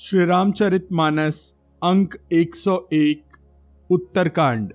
[0.00, 1.38] श्री रामचरित मानस
[1.82, 3.36] अंक 101
[3.90, 4.68] उत्तरकांड।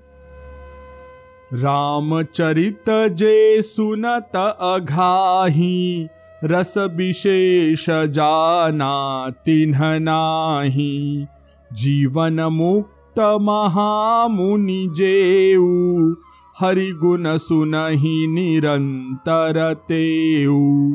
[1.53, 6.07] रामचरित जे सुनत अघाही
[6.43, 11.25] रस विशेष जाना तिन्ह नाही
[11.71, 16.13] जीवन मुक्त महामुनि जेऊ
[16.61, 20.93] हरि गुण सुनहि निरंतर तेऊ।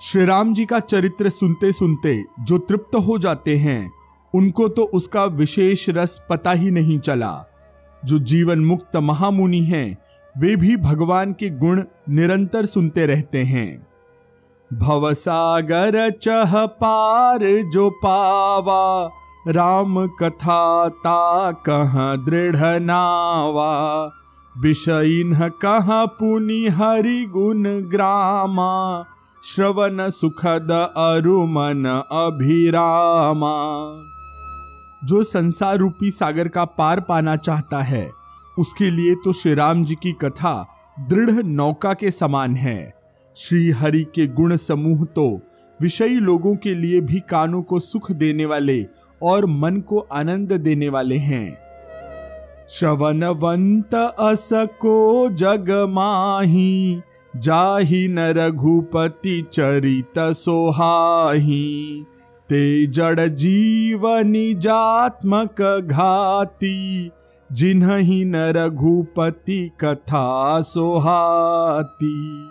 [0.00, 3.92] श्री राम जी का चरित्र सुनते सुनते जो तृप्त हो जाते हैं,
[4.34, 7.44] उनको तो उसका विशेष रस पता ही नहीं चला।
[8.04, 9.98] जो जीवन मुक्त महामुनि हैं,
[10.38, 13.86] वे भी भगवान के गुण निरंतर सुनते रहते हैं।
[14.72, 17.40] भवसागर चह पार
[17.72, 19.10] जो पावा,
[19.48, 24.10] राम कथा ता कह दृढ़ नावा।
[24.58, 29.04] विषयिन कह पुनि हरि गुण ग्रामा
[29.42, 33.52] श्रवण सुखद अरुमन अभिरामा।
[35.04, 38.10] जो संसार रूपी सागर का पार पाना चाहता है,
[38.58, 40.54] उसके लिए तो श्री राम जी की कथा
[41.00, 42.94] दृढ़ नौका के समान है।
[43.36, 45.28] श्री हरि के गुण समूह तो
[45.80, 48.82] विषयी लोगों के लिए भी कानों को सुख देने वाले
[49.20, 51.58] और मन को आनंद देने वाले हैं।
[52.70, 57.00] श्रवणवंत असको जग माही
[57.40, 62.04] जाहि न रघुपति चरित सोहाही,
[62.48, 67.10] ते जड़ जीवनी जात्मक घाती
[67.52, 72.48] जिन्हि न रघुपति कथा सोहाती।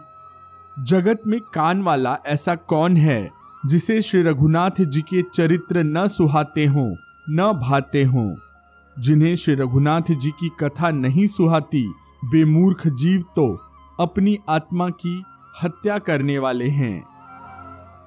[0.83, 3.31] जगत में कान वाला ऐसा कौन है,
[3.65, 6.95] जिसे श्री रघुनाथ जी के चरित्र न सुहाते हों,
[7.29, 8.35] न भाते हों?
[8.99, 11.93] जिन्हें श्री रघुनाथ जी की कथा नहीं सुहाती,
[12.25, 13.64] वे मूर्ख जीव तो
[13.99, 15.23] अपनी आत्मा की
[15.63, 17.03] हत्या करने वाले हैं।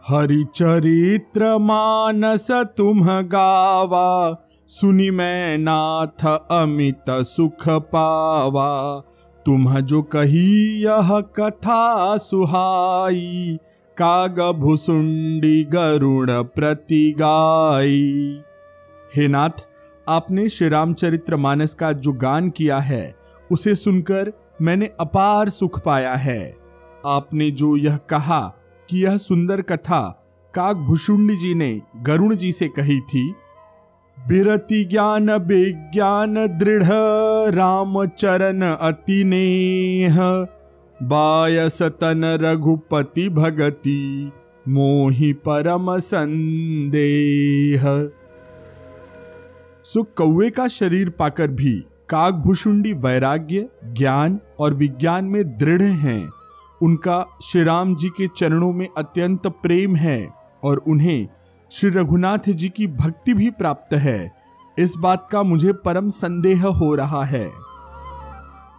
[0.09, 9.03] हरि चरित्र मानस तुम गावा, सुनी मैं नाथ अमित सुख पावा।
[9.47, 13.59] तुम जो कही यह कथा सुहाई,
[13.97, 18.41] काग भुसुंडी गरुण प्रति गाई
[19.17, 19.67] हे नाथ,
[20.09, 23.15] आपने श्री रामचरित्र मानस का जो गान किया है,
[23.51, 24.33] उसे सुनकर
[24.63, 26.55] मैंने अपार सुख पाया है।
[27.07, 28.41] आपने जो यह कहा
[28.89, 30.01] कि यह सुंदर कथा
[30.55, 33.29] काकभूषुंड जी ने गरुण जी से कही थी,
[34.19, 36.85] बिरति ज्ञान विज्ञान दृढ़
[37.55, 40.19] राम चरण अति नेह,
[41.01, 44.33] बायस तन रघुपति भगति
[44.69, 47.85] मोहि परम संदेह।
[49.85, 51.75] सो कौवे का शरीर पाकर भी
[52.11, 56.31] काकभूषुंडी वैराग्य, ज्ञान और विज्ञान में दृढ़ हैं।
[56.83, 60.29] उनका श्री राम जी के चरणों में अत्यंत प्रेम है
[60.65, 61.29] और उन्हें
[61.73, 64.33] श्री रघुनाथ जी की भक्ति भी प्राप्त है।
[64.79, 67.51] इस बात का मुझे परम संदेह हो रहा है।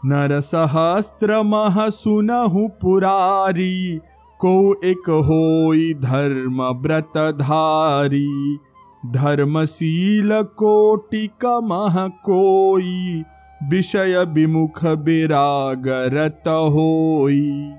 [0.05, 3.99] नर सहस्त्र मह सुनहु पुरारी,
[4.45, 8.59] को एक होई धर्म व्रत धारी।
[9.05, 13.23] धर्मशील कोटि कमह कोई,
[13.69, 17.73] विषय विमुख बिरागरत होई।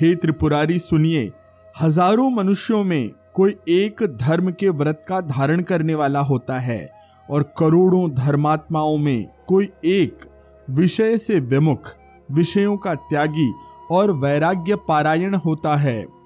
[0.00, 1.32] हे त्रिपुरारी, सुनिए,
[1.82, 6.90] हज़ारों मनुष्यों में कोई एक धर्म के व्रत का धारण करने वाला होता है,
[7.28, 10.18] और करोड़ों धर्मात्माओं में कोई एक
[10.70, 11.94] विषय से विमुख,
[12.28, 13.52] विषयों का त्यागी
[13.90, 16.17] और वैराग्य पारायण होता है।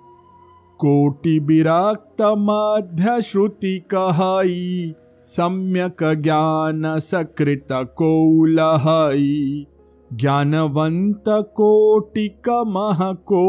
[0.84, 9.66] कोटि विरक्त मध्य श्रुति कहई सम्यक ज्ञान सकृत कौलहई
[10.12, 13.44] ज्ञानवंत कोटि कमह को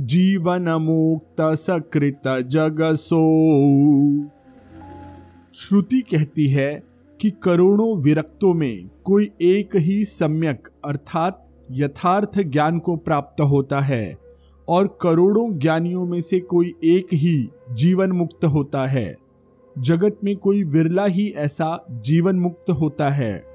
[0.00, 3.22] जीवन मुक्त सकृत जगसो
[5.54, 6.82] श्रुति कहती है
[7.20, 14.19] कि करोड़ों विरक्तों में कोई एक ही सम्यक अर्थात यथार्थ ज्ञान को प्राप्त होता है।
[14.70, 19.16] और करोड़ों ज्ञानियों में से कोई एक ही जीवन मुक्त होता है।
[19.78, 23.46] जगत में कोई विरला ही ऐसा जीवन मुक्त होता है।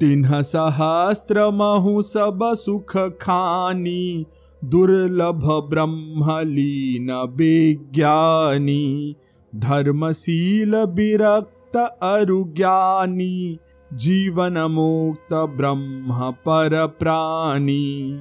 [0.00, 4.26] तिन्ह सहस्त्र महु सब सुख खानी,
[4.64, 9.16] दुर्लभ ब्रह्म लीन विज्ञानी,
[9.56, 13.58] धर्मशील विरक्त अरुज्ञानी
[13.94, 18.20] जीवन मुक्त ब्रह्म पर प्राणी।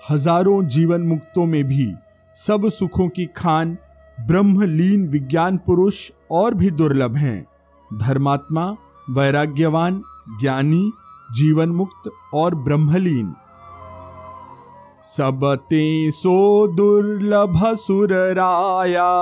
[0.00, 1.92] हज़ारों जीवन मुक्तों में भी
[2.36, 3.76] सब सुखों की खान,
[4.18, 7.46] ब्रह्मलीन विज्ञान पुरुष और भी दुर्लभ हैं।
[7.90, 8.64] धर्मात्मा,
[9.10, 10.02] वैराग्यवान,
[10.40, 10.90] ज्ञानी
[11.32, 13.34] जीवन मुक्त और ब्रह्मलीन।
[15.02, 19.12] सबते सो दुर्लभ सुर राया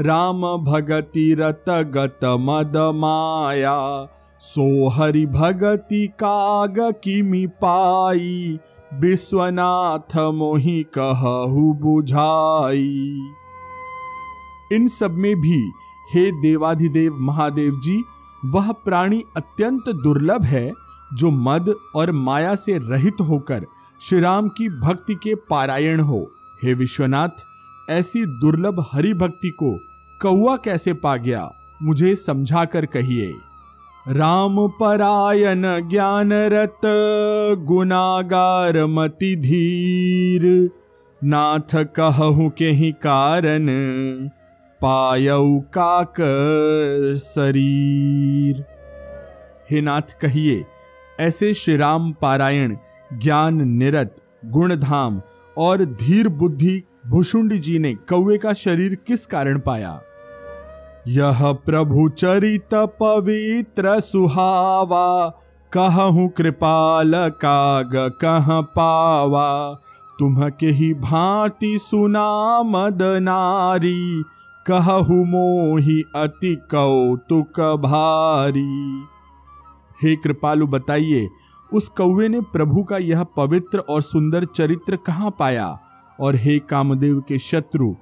[0.00, 4.08] राम भगति रत गत मद माया।
[4.40, 8.58] सो हरि भगति काग किमि पाई
[8.94, 13.32] विश्वनाथ मोहि कहु बुझाई।
[14.72, 15.72] इन सब में भी
[16.14, 18.02] हे देवाधिदेव महादेव जी,
[18.44, 20.72] वह प्राणी अत्यंत दुर्लभ है,
[21.14, 23.66] जो मद और माया से रहित होकर
[24.00, 26.26] श्री राम की भक्ति के पारायण हो।
[26.64, 27.44] हे विश्वनाथ,
[27.90, 29.76] ऐसी दुर्लभ हरि भक्ति को
[30.20, 31.50] कौआ कैसे पा गया,
[31.82, 33.34] मुझे समझा कर कहिए।
[34.08, 36.80] राम परायण ज्ञान रत
[37.58, 40.70] गुनागार मति धीर
[41.24, 43.66] नाथ कहूँ के ही कारण,
[44.80, 46.14] पायऊ काक
[47.16, 48.64] शरीर।
[49.70, 50.64] हे नाथ, कहिए,
[51.20, 52.76] ऐसे श्री राम पारायण
[53.12, 54.16] ज्ञान निरत
[54.46, 55.22] गुणधाम
[55.58, 60.00] और धीर बुद्धि, भुषुंड जी ने कौए का शरीर किस कारण पाया?
[61.08, 65.28] यह प्रभु चरित पवित्र सुहावा,
[65.72, 69.80] कहूँ कृपाल काग कह पावा।
[70.18, 74.24] तुम के ही भांति सुना मद नारी
[74.66, 79.04] कहु मोहि अति कौतुक भारी।
[80.02, 81.28] हे कृपालु, बताइए,
[81.72, 85.78] उस कौवे ने प्रभु का यह पवित्र और सुंदर चरित्र कहाँ पाया?
[86.20, 87.92] और हे कामदेव के शत्रु,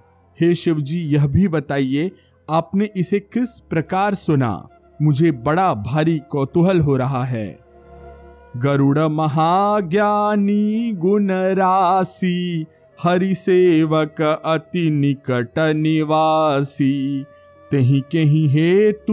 [0.40, 2.10] हे शिवजी, यह भी बताइए
[2.50, 4.68] आपने इसे किस प्रकार सुना?
[5.02, 7.58] मुझे बड़ा भारी कौतूहल हो रहा है।
[8.56, 12.66] गरुड़ महाज्ञानी गुण राशि,
[13.02, 17.24] हरि सेवक अति निकट निवासी।
[17.72, 18.48] तही कहीं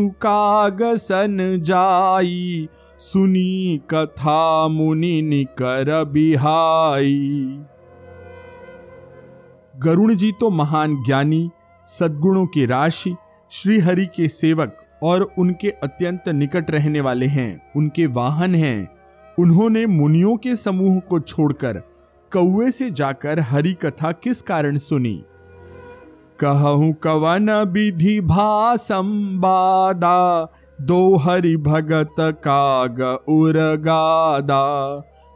[0.10, 2.70] काग सन जाई,
[3.00, 7.60] सुनी कथा मुनि निकर बिहाई।
[9.80, 11.50] गरुण जी तो महान ज्ञानी
[12.00, 13.16] सद्गुणों की राशि
[13.52, 18.92] श्री हरि के सेवक और उनके अत्यंत निकट रहने वाले हैं, उनके वाहन हैं।
[19.40, 21.82] उन्होंने मुनियों के समूह को छोड़कर
[22.34, 25.24] कौए से जाकर हरि कथा किस कारण सुनी?
[26.40, 30.48] कहूँ कवन विधि भा संवादा
[30.82, 34.64] दो हरि भगत काग उर्गादा।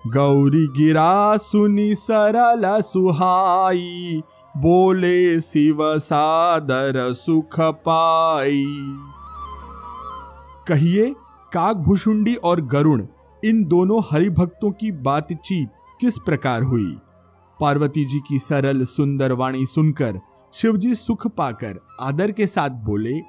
[0.07, 4.22] गौरी गिरा सुनी सरल सुहाई
[4.57, 8.66] बोले शिव सादर सुख पाई।
[10.68, 11.16] कहिए,
[11.54, 13.07] काकभूषुंडी और गरुण,
[13.46, 15.69] इन दोनों हरिभक्तों की बातचीत
[16.02, 16.98] किस प्रकार हुई?
[17.60, 20.19] पार्वती जी की सरल, सुंदर वाणी सुनकर
[20.54, 23.19] शिवजी सुख पाकर आदर के साथ बोले,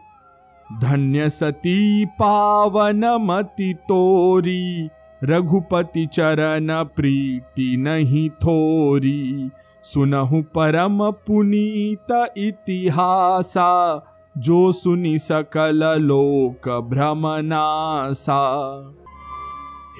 [0.81, 4.89] धन्य सती पावन मति तोरी,
[5.25, 9.51] रघुपति चरण प्रीति नहीं थोरी
[9.89, 14.03] सुनहु परम पुनीत इतिहासा,
[14.39, 18.41] जो सुनि सकल लोक भ्रमनासा।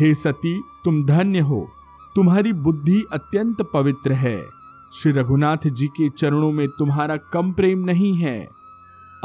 [0.01, 1.69] हे सती, तुम धन्य हो।
[2.17, 4.43] तुम्हारी बुद्धि अत्यंत पवित्र है।
[4.95, 8.49] श्री रघुनाथ जी के चरणों में तुम्हारा कम प्रेम नहीं है।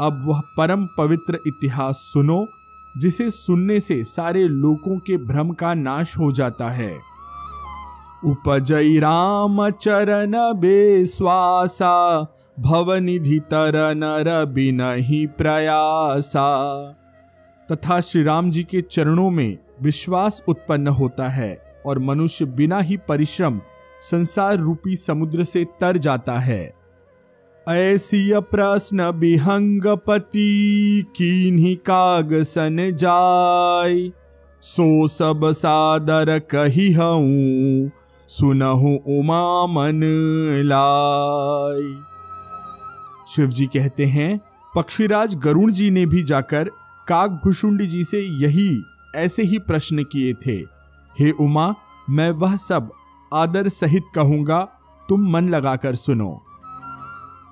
[0.00, 2.48] अब वह परम पवित्र इतिहास सुनो,
[2.96, 7.11] जिसे सुनने से सारे लोगों के भ्रम का नाश हो जाता है।
[8.24, 11.94] उपजई राम चरण बेश्वासा
[12.60, 16.48] भवनिधि तर नर बिनहि प्रयासा
[17.72, 21.56] तथा श्री राम जी के चरणों में विश्वास उत्पन्न होता है
[21.86, 23.60] और मनुष्य बिना ही परिश्रम
[24.00, 26.72] संसार रूपी समुद्र से तर जाता है।
[27.68, 30.46] ऐसी प्रश्न विहंगपति
[31.16, 34.10] कीन्ही काग सन जाय।
[34.62, 37.90] सो सब सादर कही हूँ
[38.32, 40.00] सुनहु उमा मन
[40.64, 42.02] लाई।
[43.34, 44.40] शिव जी कहते हैं,
[44.76, 46.70] पक्षीराज गरुण जी ने भी जाकर
[47.08, 48.82] काकभुषुंडी जी से यही,
[49.16, 50.56] ऐसे ही प्रश्न किए थे।
[51.20, 51.74] हे उमा,
[52.10, 52.90] मैं वह सब
[53.34, 54.68] आदर सहित कहूँगा,
[55.08, 56.42] तुम मन लगाकर सुनो।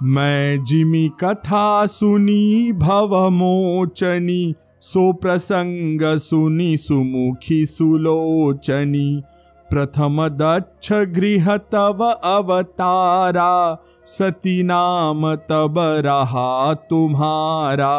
[0.02, 9.22] मैं जिमी कथा सुनी, भव मोचनी, सो प्रसंग सुनी, सुमुखी सुलोचनी।
[9.70, 17.96] प्रथम दक्ष गृह तव अवतारा सती नाम तब रहा तुम्हारा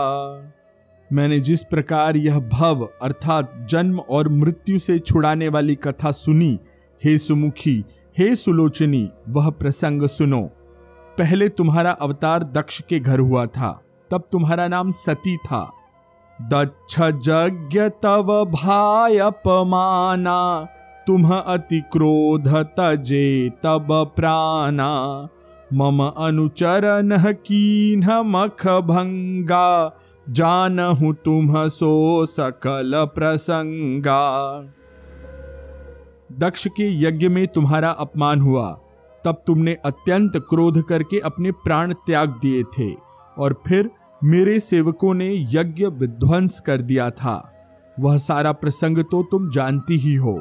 [1.13, 6.59] मैंने जिस प्रकार यह भव, अर्थात जन्म और मृत्यु से छुड़ाने वाली कथा सुनी,
[7.03, 7.85] हे सुमुखी,
[8.17, 10.41] हे सुलोचनी, वह प्रसंग सुनो।
[11.17, 15.71] पहले तुम्हारा अवतार दक्ष के घर हुआ था, तब तुम्हारा नाम सती था।
[16.41, 20.67] दक्ष यज्ञ तव भाई अपमाना
[21.07, 22.47] तुम अति क्रोध
[22.79, 24.91] तजे तब प्राणा,
[25.73, 29.97] मम अनुचरण कीन मख भंगा
[30.29, 34.21] जानहु तुम सो सकल प्रसंगा।
[36.39, 38.69] दक्ष के यज्ञ में तुम्हारा अपमान हुआ,
[39.23, 42.93] तब तुमने अत्यंत क्रोध करके अपने प्राण त्याग दिए थे,
[43.37, 43.89] और फिर
[44.21, 47.35] मेरे सेवकों ने यज्ञ विध्वंस कर दिया था।
[47.99, 50.39] वह सारा प्रसंग तो तुम जानती ही हो।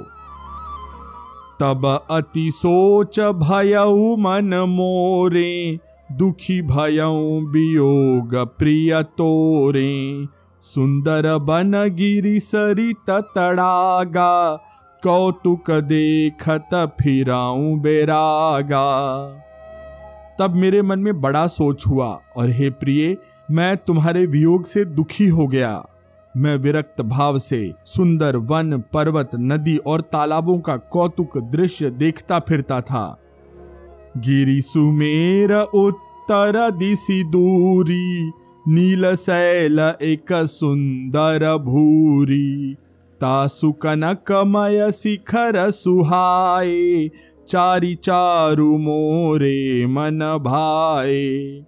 [1.62, 5.78] तब अति सोच भयऊ मन मोरे,
[6.12, 10.26] दुखी भयऊ वियोग प्रिय तोरे।
[10.60, 14.56] सुंदर बन गिरी सरी तड़ागा
[15.02, 18.88] कौतुक देखत फिराऊं बेरागा।
[20.40, 23.16] तब मेरे मन में बड़ा सोच हुआ, और हे प्रिय,
[23.50, 25.86] मैं तुम्हारे वियोग से दुखी हो गया।
[26.36, 32.80] मैं विरक्त भाव से सुंदर वन, पर्वत, नदी और तालाबों का कौतुक दृश्य देखता फिरता
[32.80, 33.20] था।
[34.16, 38.32] गिरी सुमेर उत्तर दिशि दूरी,
[38.68, 42.74] नील शैल एक सुंदर भूरी।
[43.20, 47.10] तासु कनकमय शिखर सुहाए,
[47.48, 51.64] चारी चारु मोरे मन भाए।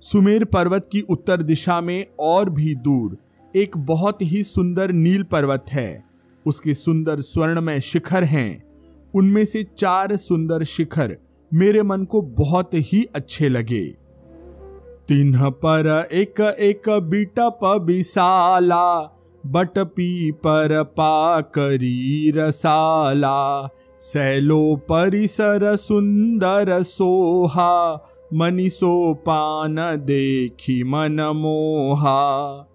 [0.00, 3.18] सुमेर पर्वत की उत्तर दिशा में और भी दूर
[3.56, 6.04] एक बहुत ही सुंदर नील पर्वत है।
[6.46, 8.64] उसके सुंदर स्वर्ण में शिखर हैं।
[9.14, 11.16] उनमें से चार सुंदर शिखर
[11.54, 13.84] मेरे मन को बहुत ही अच्छे लगे।
[15.08, 19.16] तिन्ह पर एक एक बिटप विशाला
[19.46, 23.68] बट पी पर पाकरी रसाला,
[24.00, 32.66] सैलो परिसर सुंदर सोहा मनीषो पान देखी मन मोहा।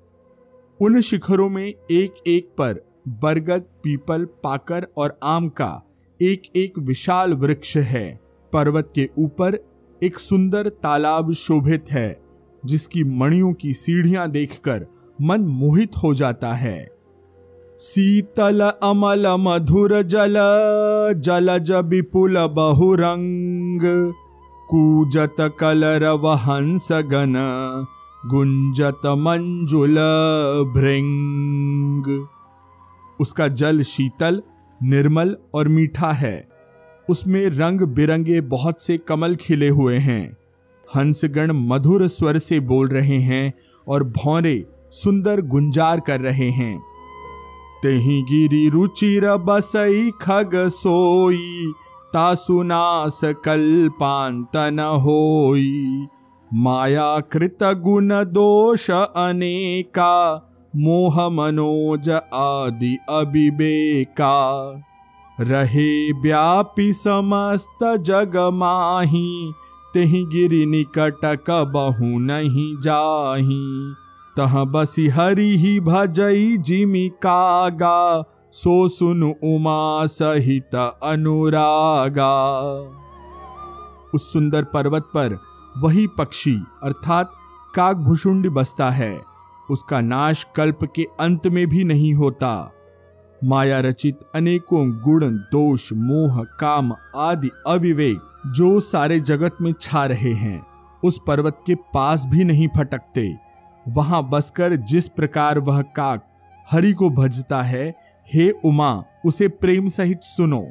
[0.82, 5.86] उन शिखरों में एक एक पर बरगद, पीपल, पाकर और आम का
[6.22, 8.20] एक एक विशाल वृक्ष है।
[8.54, 9.58] पर्वत के ऊपर
[10.04, 12.22] एक सुंदर तालाब शोभित है,
[12.66, 14.86] जिसकी मणियों की सीढ़ियाँ देखकर
[15.22, 16.90] मन मोहित हो जाता है।
[17.80, 20.36] शीतल, अमल, मधुर जल
[21.18, 23.82] जलज विपुल बहुरंग,
[24.70, 27.36] कूजत कलर वहंस गण
[28.28, 29.98] गुंजत मंजुल
[33.22, 34.42] उसका जल शीतल,
[34.84, 36.50] निर्मल और मीठा है।
[37.10, 40.38] उसमें रंग बिरंगे बहुत से कमल खिले हुए हैं।
[40.96, 43.54] हंसगण मधुर स्वर से बोल रहे हैं
[43.88, 46.80] और भौरे सुंदर गुंजार कर रहे हैं।
[47.84, 51.74] तेही गिरी रुचिर बसई खग सोई
[52.14, 56.08] तासुनास कल्पांत न होई।
[56.58, 60.36] माया कृत गुण दोष अनेका,
[60.76, 64.38] मोह मनोज आदि अबिबेका
[65.42, 69.54] रहे व्यापी समस्त जग माही,
[69.94, 73.94] तेहि गिरि निकट कबहु नहीं जाही।
[74.38, 82.36] तह बसी हरि ही भजई जिमि कागा, सो सुन उमा सहित अनुरागा।
[84.14, 85.38] उस सुंदर पर्वत पर
[85.78, 87.32] वही पक्षी, अर्थात
[87.76, 89.22] काकभुषुंड बसता है।
[89.70, 92.72] उसका नाश कल्प के अंत में भी नहीं होता।
[93.44, 100.34] माया रचित अनेकों गुण, दोष, मोह, काम आदि अविवेक जो सारे जगत में छा रहे
[100.34, 100.66] हैं,
[101.04, 103.38] उस पर्वत के पास भी नहीं फटकते।
[103.88, 106.28] वहाँ बसकर जिस प्रकार वह काक
[106.72, 107.96] हरि को भजता है,
[108.34, 110.68] हे उमा, उसे प्रेम सहित सुनो।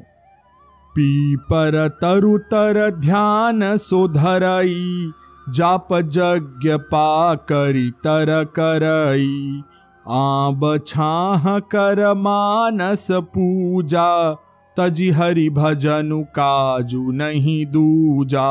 [0.97, 5.13] पीपर तरु तर ध्यान सोधरई,
[5.49, 9.63] जाप जज्ञ पा करी तर करई।
[10.07, 14.35] आब छाह कर मानस पूजा,
[14.77, 18.49] तजी हरि भजनु काजू नहीं दूजा।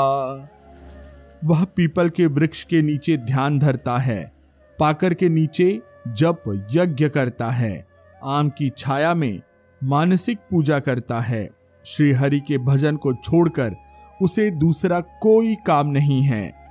[1.45, 4.31] वह पीपल के वृक्ष के नीचे ध्यान धरता है,
[4.79, 7.88] पाकर के नीचे जप यज्ञ करता है,
[8.23, 9.41] आम की छाया में
[9.83, 13.75] मानसिक पूजा करता है। श्री हरि के भजन को छोड़कर
[14.21, 16.63] उसे दूसरा कोई काम नहीं है।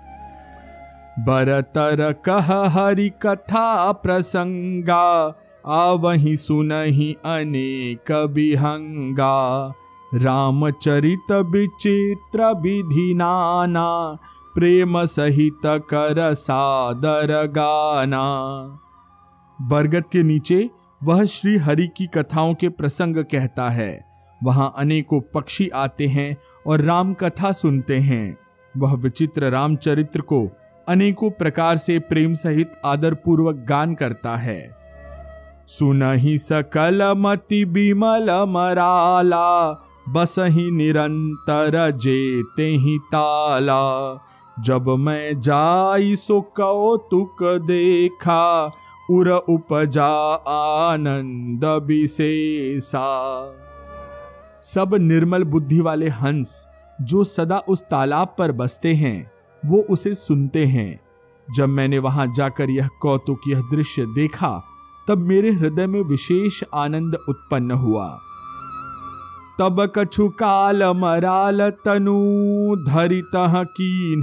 [1.19, 5.35] बरतर कह हरि कथा प्रसंगा,
[5.66, 9.73] आवही सुनहि अनेक विहंगा।
[10.14, 14.19] रामचरित विचित्र विधि नाना,
[14.54, 18.25] प्रेम सहित कर सादर गाना।
[19.62, 20.71] बरगद के नीचे
[21.02, 24.12] वह श्री हरि की कथाओं के प्रसंग कहता है।
[24.43, 28.39] वहाँ अनेकों पक्षी आते हैं और राम कथा सुनते हैं।
[28.77, 30.49] वह विचित्र रामचरित्र को
[30.89, 34.77] अनेकों प्रकार से प्रेम सहित आदर पूर्वक गान करता है।
[35.67, 39.73] सुनहि सकल मति बिमल मराला
[40.09, 44.25] बसही निरंतर जेते ही ताला।
[44.61, 48.71] जब मैं जाई सो कौतुक देखा,
[49.11, 53.45] उर उपजा आनंद विशेषा।
[54.62, 56.66] सब निर्मल बुद्धि वाले हंस
[57.00, 59.31] जो सदा उस तालाब पर बसते हैं,
[59.66, 61.00] वो उसे सुनते हैं।
[61.54, 64.64] जब मैंने वहाँ जाकर यह कौतुक, यह दृश्य देखा,
[65.09, 68.21] तब मेरे हृदय में विशेष आनंद उत्पन्न हुआ।
[69.61, 73.31] तब कछु काल मराल तनु, धरित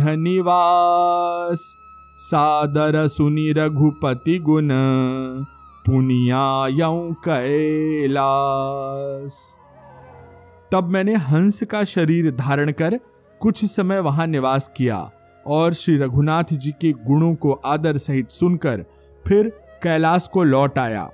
[0.10, 1.75] निवास।
[2.17, 4.69] सादर सुनि रघुपति गुण,
[5.86, 9.60] पुनिया कैलास
[10.72, 13.00] तब मैंने हंस का शरीर धारण कर
[13.42, 15.12] कुछ समय वहाँ निवास किया
[15.48, 18.86] और श्री रघुनाथ जी के गुणों को आदर सहित सुनकर
[19.28, 19.50] फिर
[19.84, 21.12] कैलाश को लौट आया।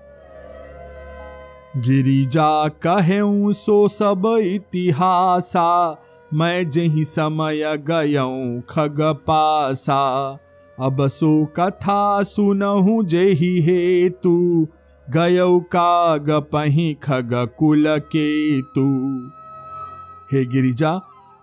[1.78, 3.20] गिरिजा कहे
[3.54, 6.02] सो सब इतिहासा,
[6.34, 10.38] मैं जही समय गयऊ खग पासा।
[10.80, 14.68] अब सो कथा सुनहु जेहि हेतु,
[15.08, 18.86] गयऊ काग पही खग कुल के तू
[20.32, 21.00] हे गिरिजा,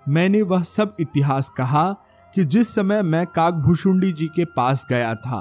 [0.07, 1.85] मैंने वह सब इतिहास कहा
[2.35, 5.41] कि जिस समय मैं काकभूषुंडी जी के पास गया था,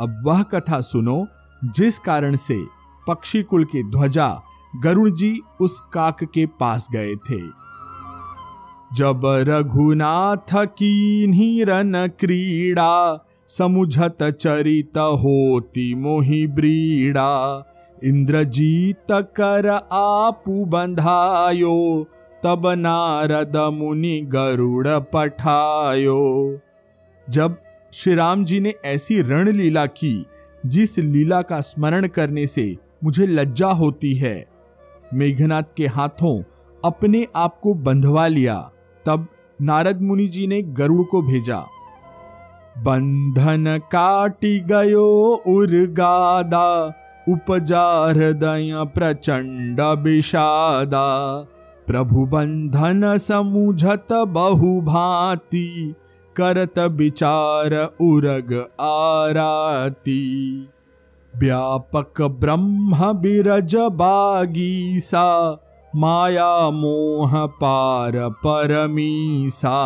[0.00, 1.26] अब वह कथा सुनो,
[1.62, 2.64] जिस कारण से
[3.08, 4.28] पक्षी कुल के ध्वजा
[4.82, 7.40] गरुण जी उस काक के पास गए थे।
[8.94, 17.64] जब रघुनाथ की रन क्रीड़ा, समुझत चरित होती मोहि ब्रीड़ा,
[18.04, 22.06] इंद्रजीत कर आपु बंधायो
[22.46, 26.58] तब नारद मुनि गरुड़ पठायो।
[27.30, 27.56] जब
[27.92, 30.26] श्री राम जी ने ऐसी रण लीला की,
[30.66, 34.46] जिस लीला का स्मरण करने से मुझे लज्जा होती है
[35.14, 36.42] मेघनाथ के हाथों
[36.84, 38.70] अपने आप को बंधवा लिया,
[39.06, 39.26] तब
[39.62, 41.58] नारद मुनि जी ने गरुड़ को भेजा।
[42.78, 46.86] बंधन काटी गयो उर्गादा
[47.28, 51.06] उपजा हृदय प्रचंड विषादा।
[51.86, 55.94] प्रभु बंधन समुझत बहु भांति
[56.36, 60.22] करत विचार उरग आराती।
[61.36, 65.58] व्यापक ब्रह्म बिरज बागीसा,
[65.96, 69.78] माया मोह पार परमीसा।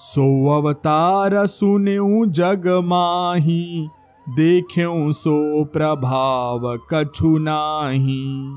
[0.00, 3.88] सो अवतार सुन्यू जग माही,
[4.28, 8.48] देख्यू सो प्रभाव कछु नाही।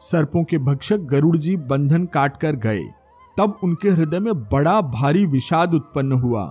[0.00, 2.82] सर्पों के भक्षक गरुड़ जी बंधन काट कर गए।
[3.36, 6.44] तब उनके हृदय में बड़ा भारी विषाद उत्पन्न हुआ।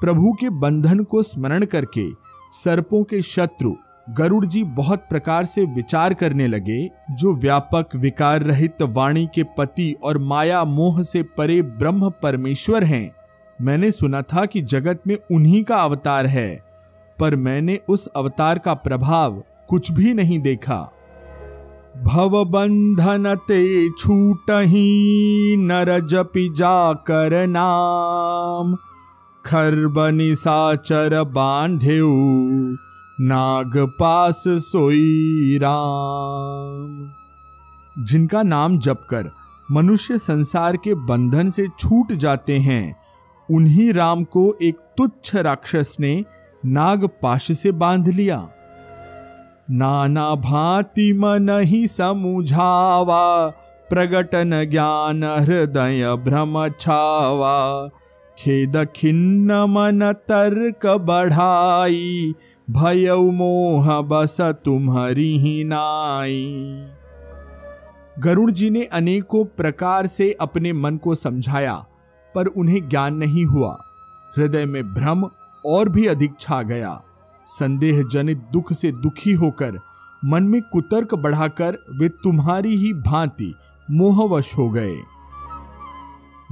[0.00, 2.08] प्रभु के बंधन को स्मरण करके
[2.52, 3.74] सर्पों के शत्रु
[4.10, 9.92] गरुड़ जी बहुत प्रकार से विचार करने लगे, जो व्यापक विकार रहित वाणी के पति
[10.04, 13.10] और माया मोह से परे ब्रह्म परमेश्वर हैं।
[13.60, 16.64] मैंने सुना था कि जगत में उन्हीं का अवतार है,
[17.18, 20.80] पर मैंने उस अवतार का प्रभाव कुछ भी नहीं देखा।
[22.04, 26.54] भव बंधन ते छूट ही नर जपि
[27.06, 28.74] कर नाम
[29.44, 32.14] खरब निशाचर बांधेऊ
[33.20, 37.10] नाग पास सोई राम
[38.04, 39.30] जिनका नाम जप कर
[39.72, 42.96] मनुष्य संसार के बंधन से छूट जाते हैं,
[43.50, 46.24] उन्हीं राम को एक तुच्छ राक्षस ने
[46.66, 48.48] नाग पाश से बाँध लिया।
[49.70, 53.48] नाना भांति मन ही समुझावा,
[53.90, 57.88] प्रगटन ज्ञान हृदय भ्रम छावा।
[58.38, 62.34] खेद खिन्न मन तर्क बढ़ाई,
[62.70, 66.84] भय मोह बस तुम्हारी ही नाई।
[68.18, 71.84] गरुड़ जी ने अनेकों प्रकार से अपने मन को समझाया,
[72.34, 73.78] पर उन्हें ज्ञान नहीं हुआ।
[74.36, 75.30] हृदय में भ्रम
[75.66, 77.02] और भी अधिक छा गया।
[77.46, 79.78] संदेह जनित दुख से दुखी होकर
[80.24, 83.54] मन में कुतर्क बढ़ाकर वे तुम्हारी ही भांति
[83.90, 84.96] मोहवश हो गए।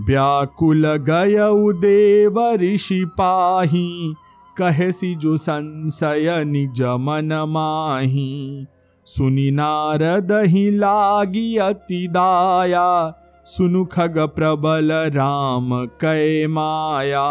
[0.01, 1.37] व्याकुल गय
[1.81, 4.15] देव ऋषि पाही,
[4.57, 8.67] कहसी जो संशय निज मन माही।
[9.07, 13.15] सुनी नारद ही लागी अति दाया,
[13.47, 17.29] सुनु खग प्रबल राम कै माया।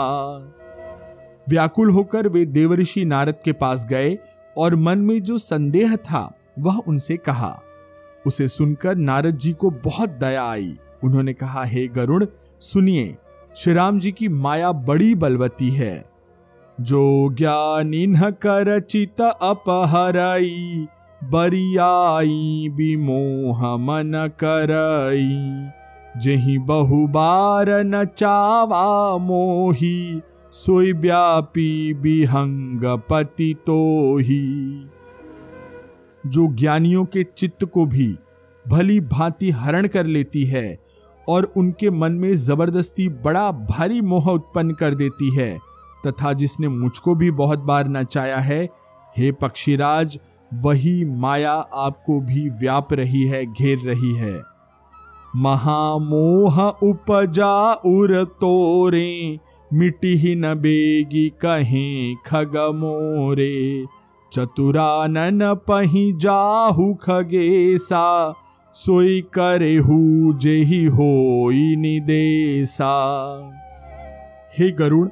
[1.49, 4.17] व्याकुल होकर वे देवऋषि नारद के पास गए
[4.57, 7.62] और मन में जो संदेह था, वह उनसे कहा।
[8.27, 12.23] उसे सुनकर नारद जी को बहुत दया आई। उन्होंने कहा, हे गरुड़
[12.60, 13.17] सुनिए
[13.55, 16.10] श्री राम जी की माया बड़ी बलवती है।
[16.81, 20.88] जो ज्ञान कर चित अपहरई,
[21.23, 25.67] बरियाई विमोह मन करई।
[26.21, 34.89] जही बहु बार न चावा मोही सोई व्यापी विहंग पति तो ही।
[36.23, 38.15] जो ज्ञानियों के चित्त को भी
[38.65, 40.79] भली भांति हरण कर लेती है
[41.27, 45.57] और उनके मन में ज़बरदस्ती बड़ा भारी मोह उत्पन्न कर देती है,
[46.07, 48.69] तथा जिसने मुझको भी बहुत बार नचाया है,
[49.17, 50.19] हे पक्षीराज,
[50.51, 54.39] वही माया आपको भी व्याप रही है, घेर रही है।
[55.36, 59.39] महामोह उपजा उर तोरे
[59.73, 63.86] मिट्टी ही न बेगी कहें खग मोरे।
[64.34, 68.34] चतुरानन पही जाहु खगेसा,
[68.73, 72.93] सोई करे हु जेहि होई निदेसा।
[74.60, 75.08] हे गरुड़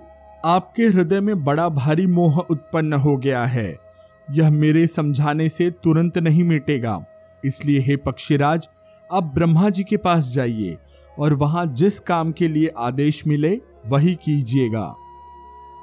[0.46, 3.78] आपके हृदय में बड़ा भारी मोह उत्पन्न हो गया है।
[4.32, 7.06] यह मेरे समझाने से तुरंत नहीं मिटेगा।
[7.46, 8.70] इसलिए हे पक्षीराज,
[9.12, 10.78] आप ब्रह्मा जी के पास जाइए
[11.20, 14.96] और वहाँ जिस काम के लिए आदेश मिले वही कीजिएगा।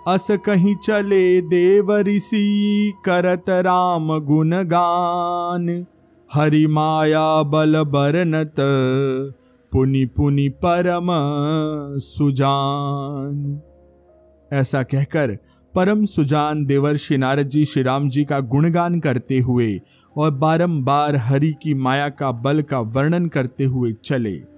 [0.08, 5.86] अस कहीं चले देव ऋषि करत राम गुणगान।
[6.34, 8.54] हरि माया बल बरनत,
[9.72, 11.06] पुनि पुनि परम
[11.98, 13.60] सुजान।
[14.52, 15.38] ऐसा कहकर
[15.74, 19.80] परम सुजान देवर्षि नारद जी श्री राम जी का गुणगान करते हुए
[20.16, 24.51] और बारंबार हरि की माया का बल का वर्णन करते हुए चले।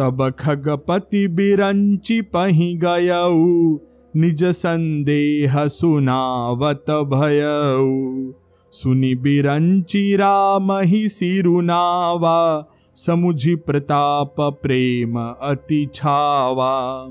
[0.00, 3.78] तब खगपति बिरंची पही गयऊ,
[4.16, 8.32] निज संदेह सुनावत भयऊ।
[8.72, 12.64] सुनि बिरंची राम ही सिरुनावा
[12.96, 17.04] समुझी प्रताप प्रेम अति छावा।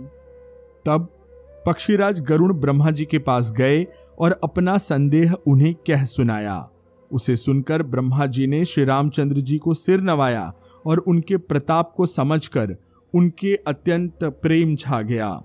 [0.86, 1.08] तब
[1.65, 3.86] पक्षीराज गरुण ब्रह्मा जी के पास गए
[4.19, 6.69] और अपना संदेह उन्हें कह सुनाया।
[7.11, 10.53] उसे सुनकर ब्रह्मा जी ने श्री रामचंद्र जी को सिर नवाया
[10.85, 12.75] और उनके प्रताप को समझकर
[13.15, 15.41] उनके अत्यंत प्रेम छा गया।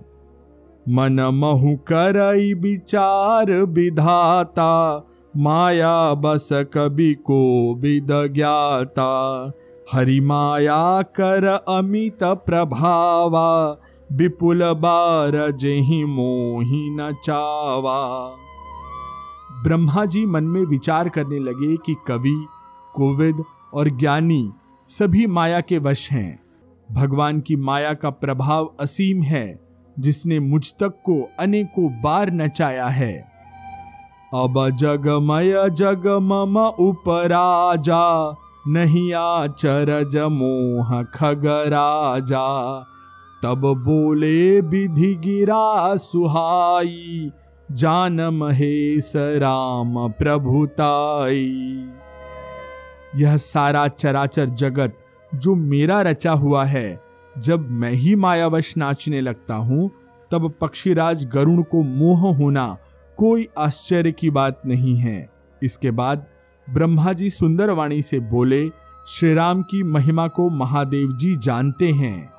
[0.89, 9.53] मन महु करई विचार विधाता, माया बस कवि को विद ज्ञाता।
[9.93, 13.81] हरि माया कर अमित प्रभावा,
[14.13, 18.37] विपुल बार जेहि मोहि न चावा।
[19.63, 22.47] ब्रह्मा जी मन में विचार करने लगे कि कवि,
[22.95, 23.45] कोविद
[23.75, 24.53] और ज्ञानी
[24.89, 26.43] सभी माया के वश हैं।
[26.93, 29.61] भगवान की माया का प्रभाव असीम है,
[29.99, 33.33] जिसने मुझ तक को अनेकों बार नचाया है।
[34.35, 38.37] अब जगमय जग मम उपराजा,
[38.69, 42.81] नहीं आचरज मोह खगराजा
[43.43, 47.31] तब बोले विधि गिरा सुहाई
[47.73, 51.89] जान महेश राम प्रभुताई
[53.17, 54.99] यह सारा चराचर जगत
[55.35, 57.01] जो मेरा रचा हुआ है,
[57.39, 59.91] जब मैं ही मायावश नाचने लगता हूँ,
[60.31, 62.77] तब पक्षीराज गरुण को मोह होना
[63.17, 65.31] कोई आश्चर्य की बात नहीं है।
[65.63, 66.27] इसके बाद
[66.71, 68.69] ब्रह्मा जी सुंदरवाणी से बोले
[69.07, 72.33] श्री राम की महिमा को महादेव जी जानते हैं।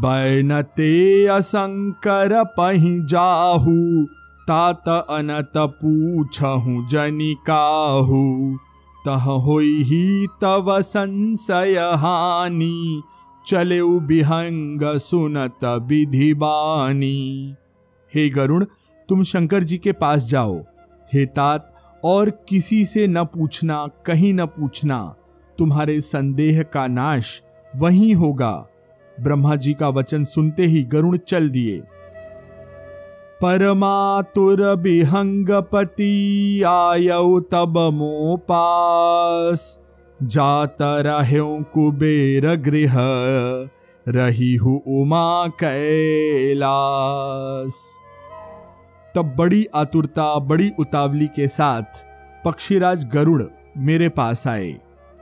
[0.00, 4.04] बैनते असंकर पही जाहू,
[4.48, 8.56] तात अनत पूछहु जनिकाहू
[9.06, 13.02] तह होई ही तव संशय हानि
[13.46, 17.54] चले विहंग सुनत विधि बानी।
[18.14, 18.64] हे गरुण,
[19.08, 20.58] तुम शंकर जी के पास जाओ।
[21.14, 21.74] हे तात,
[22.04, 25.14] और किसी से न पूछना, कहीं न पूछना।
[25.58, 27.42] तुम्हारे संदेह का नाश
[27.76, 28.66] वहीं होगा।
[29.20, 31.82] ब्रह्मा जी का वचन सुनते ही गरुण चल दिए।
[33.42, 39.80] परमातुर विहंगपति आयौ तब मो पास
[40.22, 42.94] जात रहो कुबेर गृह
[44.08, 47.98] रही हूँ उमा कैलास।
[49.14, 52.04] तब बड़ी आतुरता, बड़ी उतावली के साथ
[52.44, 53.42] पक्षीराज गरुड़
[53.76, 54.80] मेरे पास आए।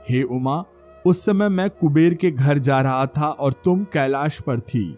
[0.09, 0.65] हे उमा
[1.05, 4.97] उस समय मैं कुबेर के घर जा रहा था और तुम कैलाश पर थी।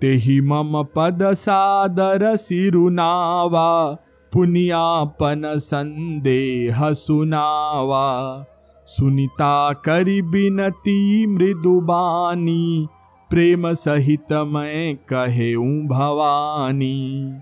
[0.00, 3.96] तेहि मम पद सादर सिरुनावा,
[4.32, 8.44] पुनियापन संदेह सुनावा।
[8.86, 12.88] सुनिता करी बिनती मृदुबानी
[13.30, 15.54] प्रेम सहित मैं कहे
[15.88, 17.32] भवानी।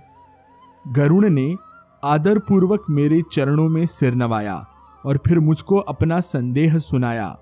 [0.88, 1.56] गरुण ने
[2.04, 4.66] आदर पूर्वक मेरे चरणों में सिर नवाया।
[5.06, 7.36] और फिर मुझको अपना संदेह सुनाया।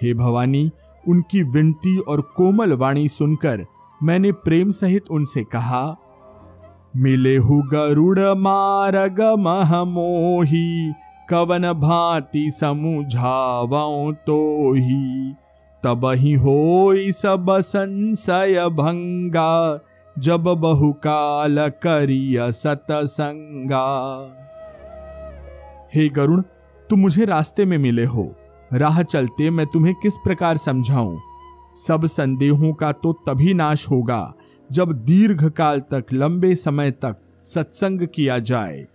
[0.00, 0.70] हे भवानी,
[1.04, 3.64] उनकी विनती और कोमल वाणी सुनकर
[4.00, 5.96] मैंने प्रेम सहित उनसे कहा,
[6.96, 10.92] मिले हु गरुड़ मारग मह मोही,
[11.30, 15.32] कवन भांति समुझावो तो ही
[15.82, 19.80] तब ही हो सब संशय भंगा,
[20.16, 23.86] जब बहुकाल करिय सतसंगा।
[25.94, 26.42] हे गरुण
[26.90, 28.34] तुम मुझे रास्ते में मिले हो।
[28.72, 31.18] राह चलते मैं तुम्हें किस प्रकार समझाऊं?
[31.76, 34.34] सब संदेहों का तो तभी नाश होगा,
[34.72, 38.86] जब दीर्घ काल तक, लंबे समय तक सत्संग किया जाए।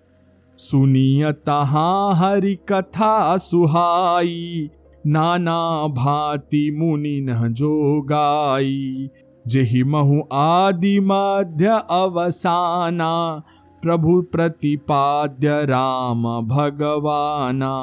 [0.58, 4.70] सुनिय तहा हरि कथा सुहाई,
[5.08, 9.10] नाना भांति मुनि न जो गाई।
[9.48, 13.44] जेहि महु आदि मध्य अवसाना
[13.86, 17.74] प्रभु प्रतिपाद्य राम भगवाना।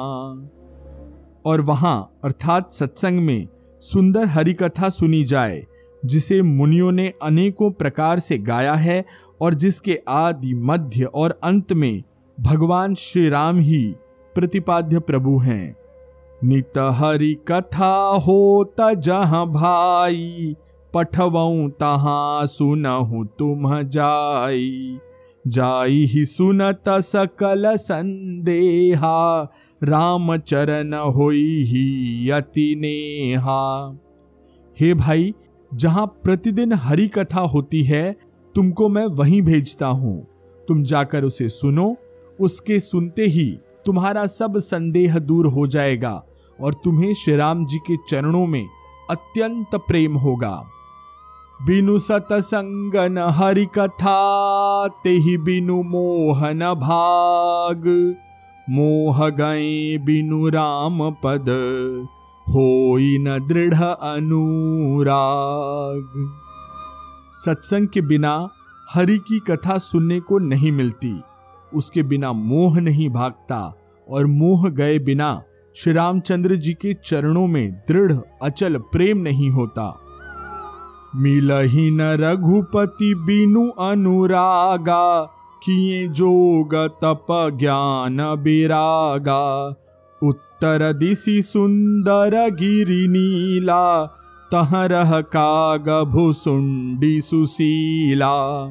[1.45, 3.47] और वहाँ, अर्थात सत्संग में,
[3.79, 5.65] सुंदर हरि कथा सुनी जाए,
[6.05, 9.05] जिसे मुनियों ने अनेकों प्रकार से गाया है,
[9.41, 12.03] और जिसके आदि मध्य और अंत में,
[12.39, 13.95] भगवान श्री राम ही
[14.35, 15.75] प्रतिपाद्य प्रभु हैं।
[16.43, 20.55] नित हरि कथा हो जहाँ भाई,
[20.93, 24.99] पठवऊ तहा सुनहु तुम जाई।
[25.47, 29.43] जाई सुनत सकल संदेहा
[29.83, 33.97] राम चरण होई ही अति नेहा।
[34.79, 35.33] हे भाई,
[35.73, 38.17] जहाँ प्रतिदिन हरि कथा होती है,
[38.55, 40.27] तुमको मैं वहीं भेजता हूँ।
[40.67, 41.97] तुम जाकर उसे सुनो,
[42.41, 46.25] उसके सुनते ही तुम्हारा सब संदेह दूर हो जाएगा
[46.61, 48.67] और तुम्हें श्री राम जी के चरणों में
[49.09, 50.69] अत्यंत प्रेम होगा।
[51.65, 58.15] बिनु सतसंगन हरि कथा ते ही बिनु मोहन भाग।
[58.69, 61.49] मोह गए बिनु राम पद
[62.49, 64.83] हो न दृढ़ अनुराग।
[67.33, 68.49] सत्संग के बिना
[68.93, 71.21] हरि की कथा सुनने को नहीं मिलती।
[71.73, 73.75] उसके बिना मोह नहीं भागता
[74.09, 75.43] और मोह गए बिना
[75.75, 80.02] श्री रामचंद्र जी के चरणों में दृढ़, अचल प्रेम नहीं होता।
[81.15, 85.23] मिलही न रघुपति बिनु अनुरागा,
[85.63, 89.67] किए जोग तप ज्ञान बिरागा।
[90.23, 94.05] उत्तर दिशि सुंदर गिरि नीला,
[94.51, 98.63] तह रह काग भुसुंडी सुशीला।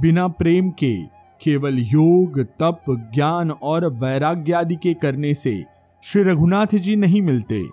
[0.00, 1.02] बिना प्रेम के,
[1.42, 5.64] केवल योग, तप, ज्ञान और वैराग्य आदि के करने से
[6.04, 7.66] श्री रघुनाथ जी नहीं मिलते।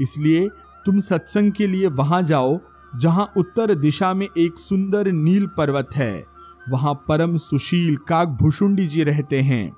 [0.00, 0.48] इसलिए
[0.86, 2.58] तुम सत्संग के लिए वहाँ जाओ
[3.00, 6.24] जहाँ उत्तर दिशा में एक सुंदर नील पर्वत है,
[6.68, 9.72] वहाँ परम सुशील काक भुषुंडी जी रहते हैं।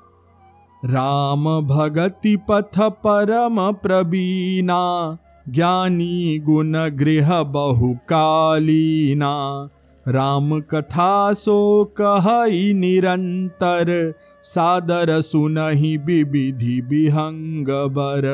[0.84, 5.16] राम भगति पथ परम प्रबीना
[5.48, 9.32] ज्ञानी गुण गृह बहुकालीना।
[10.08, 12.24] राम कथा सो कह
[12.74, 18.26] निरंतर, सादर सुनहि विविधि विहंग बर।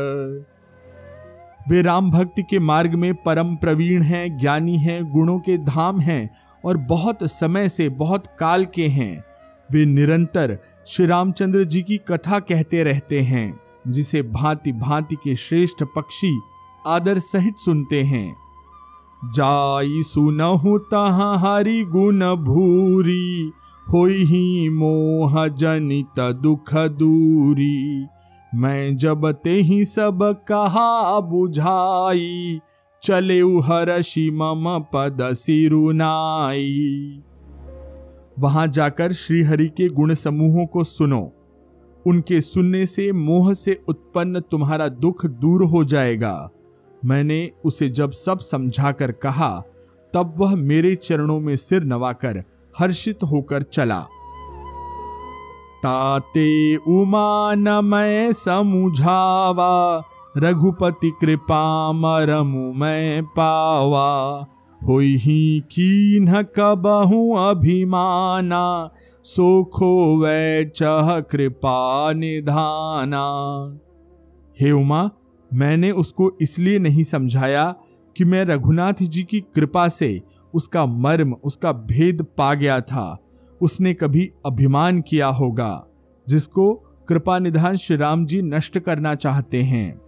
[1.70, 6.30] वे राम भक्ति के मार्ग में परम प्रवीण हैं, ज्ञानी हैं, गुणों के धाम हैं
[6.64, 9.24] और बहुत समय से बहुत काल के हैं।
[9.72, 15.84] वे निरंतर श्री रामचंद्र जी की कथा कहते रहते हैं, जिसे भांति भांति के श्रेष्ठ
[15.96, 16.40] पक्षी
[16.86, 18.36] आदर सहित सुनते हैं।
[19.24, 23.52] जाई सुनहु तहा हरि गुण भूरी,
[23.92, 28.06] होई ही मोह जनित दुख दूरी।
[28.54, 32.60] मैं जब ते ही सब कहा बुझाई,
[33.02, 37.22] चले हरषि मम पद सिरुनाई।
[38.38, 41.32] वहाँ जाकर श्रीहरि के गुण समूहों को सुनो।
[42.06, 46.50] उनके सुनने से मोह से उत्पन्न तुम्हारा दुख दूर हो जाएगा।
[47.04, 49.62] मैंने उसे जब सब समझाकर कहा,
[50.14, 52.44] तब वह मेरे चरणों में सिर नवाकर
[52.78, 54.06] हर्षित होकर चला।
[55.82, 60.02] ताते उमान मैं समुझावा,
[60.36, 64.46] रघुपति कृपा मरमु मैं पावा।
[64.88, 68.90] होई ही कीन्ह कबहू अभिमाना
[69.24, 73.24] सोखो वै चह कृपा निधाना।
[74.60, 75.10] हे उमा,
[75.54, 77.74] मैंने उसको इसलिए नहीं समझाया
[78.16, 80.22] कि मैं रघुनाथ जी की कृपा से
[80.54, 83.18] उसका मर्म, उसका भेद पा गया था।
[83.62, 85.86] उसने कभी अभिमान किया होगा,
[86.28, 86.72] जिसको
[87.08, 90.00] कृपा निधान श्री राम जी नष्ट करना चाहते हैं।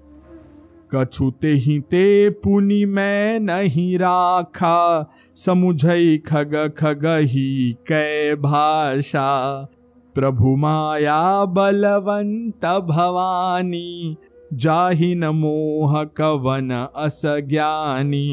[0.94, 9.68] कछुते ही ते पुनि मैं नहीं राखा, समुझई खग खग ही कै भाषा।
[10.14, 14.16] प्रभु माया बलवंत भवानी,
[14.52, 18.26] जाहि न मोह कवन असज्ञानी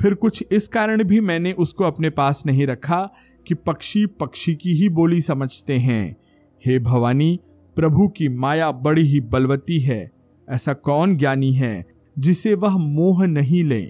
[0.00, 3.10] फिर कुछ इस कारण भी मैंने उसको अपने पास नहीं रखा
[3.46, 6.16] कि पक्षी पक्षी की ही बोली समझते हैं।
[6.66, 7.40] हे भवानी,
[7.76, 10.10] प्रभु की माया बड़ी ही बलवती है।
[10.50, 11.86] ऐसा कौन ज्ञानी है
[12.18, 13.88] जिसे वह मोह नहीं ले?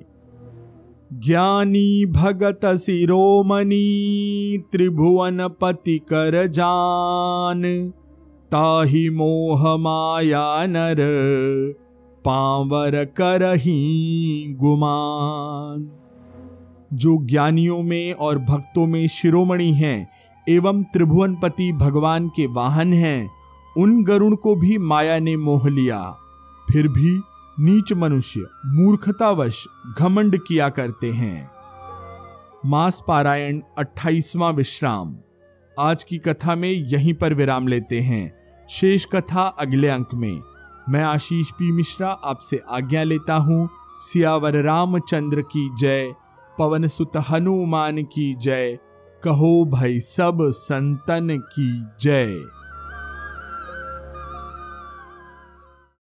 [1.13, 7.93] ज्ञानी भगत शिरोमणि, त्रिभुवन पति कर जान।
[8.47, 10.97] ताही मोह माया नर,
[12.25, 16.02] पावर करही गुमान।
[16.93, 20.11] जो ज्ञानियों में और भक्तों में शिरोमणि हैं
[20.49, 23.31] एवं त्रिभुवनपति भगवान के वाहन हैं,
[23.79, 26.19] उन गरुण को भी माया ने मोह लिया।
[26.73, 27.21] फिर भी
[27.61, 29.67] नीच मनुष्य मूर्खतावश
[29.99, 31.51] घमंड किया करते हैं।
[32.67, 35.17] मास पारायण अट्ठाईसवां विश्राम।
[35.79, 40.41] आज की कथा में यहीं पर विराम लेते हैं। शेष कथा अगले अंक में।
[40.89, 46.15] मैं आशीष पी मिश्रा आपसे आज्ञा लेता हूँ। सियावर रामचंद्र की जय।
[46.59, 48.79] पवन सुत हनुमान की जय।
[49.25, 52.62] कहो भाई सब संतन की जय।